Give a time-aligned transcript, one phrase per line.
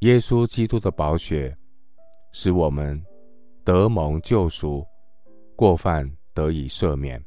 [0.00, 1.56] 耶稣基督的宝血，
[2.30, 3.02] 使我们
[3.64, 4.84] 得蒙救赎，
[5.56, 7.24] 过犯得以赦免。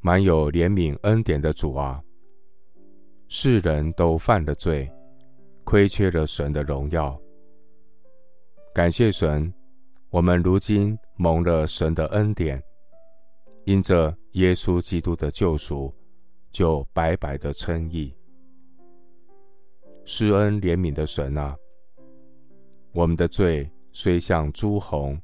[0.00, 2.02] 满有怜悯恩典的主啊，
[3.28, 4.90] 世人都犯了罪，
[5.64, 7.20] 亏缺了神的荣耀。
[8.72, 9.52] 感谢神，
[10.08, 12.60] 我们如今蒙了神的恩典，
[13.66, 15.94] 因着耶稣基督的救赎，
[16.50, 18.16] 就白白的称义。
[20.04, 21.56] 施恩怜悯的神啊，
[22.92, 25.20] 我们的罪虽像朱红，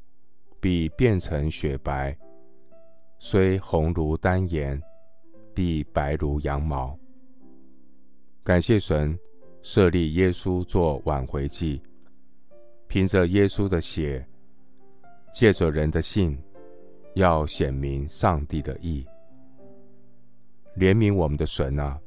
[0.60, 2.16] 必变成雪白；
[3.18, 4.80] 虽红如丹颜，
[5.52, 6.96] 必白如羊毛。
[8.44, 9.18] 感谢神
[9.62, 11.82] 设立耶稣做挽回祭，
[12.86, 14.24] 凭着耶稣的血，
[15.32, 16.38] 借着人的信，
[17.14, 19.04] 要显明上帝的义。
[20.76, 22.00] 怜悯我们的神啊！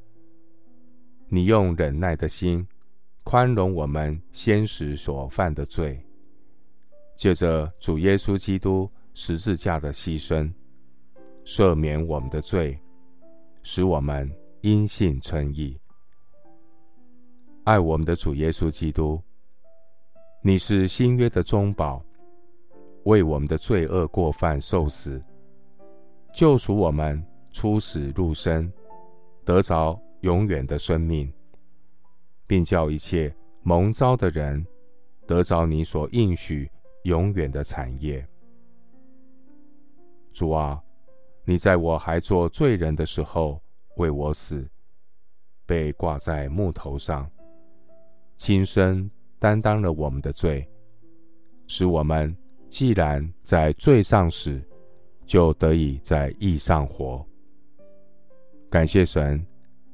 [1.34, 2.68] 你用忍耐的心
[3.24, 5.98] 宽容我们先时所犯的罪，
[7.16, 10.52] 借着主耶稣基督十字架的牺牲，
[11.46, 12.78] 赦免我们的罪，
[13.64, 15.80] 使我们因信称义。
[17.64, 19.22] 爱我们的主耶稣基督，
[20.44, 22.04] 你是新约的中保，
[23.06, 25.22] 为我们的罪恶过犯受死，
[26.34, 28.70] 救赎我们出死入生，
[29.46, 29.98] 得着。
[30.22, 31.32] 永远的生命，
[32.48, 34.66] 并叫一切蒙召的人
[35.28, 36.70] 得着你所应许
[37.04, 38.26] 永远的产业。
[40.34, 40.82] 主啊，
[41.44, 43.62] 你在我还做罪人的时候
[43.98, 44.68] 为我死，
[45.66, 47.30] 被挂在木头上，
[48.38, 50.68] 亲身担当了我们的罪，
[51.68, 52.36] 使我们
[52.70, 54.62] 既然在罪上死，
[55.26, 57.26] 就得以在义上活。
[58.70, 59.46] 感谢神。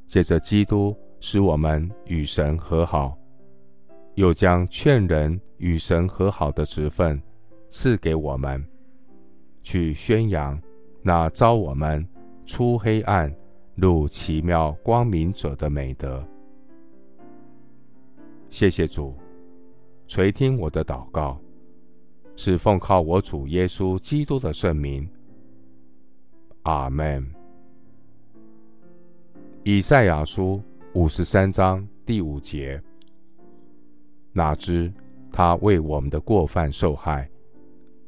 [0.07, 3.15] 借着基督，使我们与神和好，
[4.15, 7.21] 又将劝人与神和好的职分
[7.69, 8.65] 赐给我们，
[9.61, 10.59] 去宣扬
[11.03, 12.07] 那招我们
[12.45, 13.31] 出黑暗
[13.75, 16.25] 入奇妙光明者的美德。
[18.49, 19.13] 谢谢主，
[20.07, 21.37] 垂听我的祷告，
[22.37, 25.07] 是奉靠我主耶稣基督的圣名。
[26.63, 27.36] 阿门。
[29.69, 30.63] 以赛亚书
[30.93, 32.81] 五十三章第五节：
[34.31, 34.89] 哪知
[35.29, 37.29] 他为我们的过犯受害，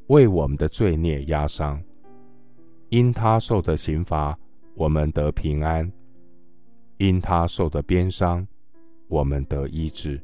[0.07, 1.77] 为我们的罪孽压伤。
[2.87, 4.39] 因他受的刑罚，
[4.73, 5.85] 我们得平安；
[6.95, 8.47] 因他受的鞭伤，
[9.09, 10.17] 我们得医治。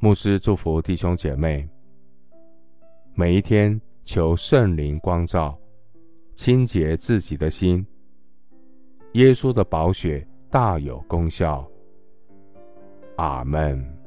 [0.00, 1.68] 牧师祝福弟兄姐妹，
[3.14, 5.56] 每一天求圣灵光照，
[6.34, 7.86] 清洁自己的心。
[9.12, 11.66] 耶稣的宝血大有功效。
[13.16, 13.97] 阿门。